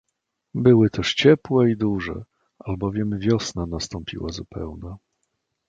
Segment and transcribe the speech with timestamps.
[0.55, 2.23] "Były też ciepłe i duże,
[2.59, 4.97] albowiem wiosna nastąpiła zupełna."